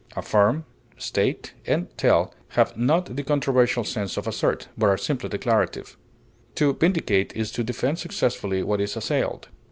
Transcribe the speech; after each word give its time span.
Affirm, 0.15 0.65
state, 0.97 1.53
and 1.67 1.95
tell 1.95 2.33
have 2.57 2.75
not 2.75 3.15
the 3.15 3.21
controversial 3.21 3.83
sense 3.83 4.17
of 4.17 4.25
assert, 4.25 4.67
but 4.75 4.87
are 4.89 4.97
simply 4.97 5.29
declarative. 5.29 5.95
To 6.55 6.73
vindicate 6.73 7.31
is 7.35 7.51
to 7.51 7.63
defend 7.63 7.99
successfully 7.99 8.63
what 8.63 8.81
is 8.81 8.97
assailed. 8.97 9.49